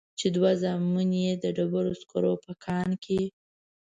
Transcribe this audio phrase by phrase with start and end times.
[0.19, 3.21] چې دوه زامن يې د ډبرو سکرو په کان کې.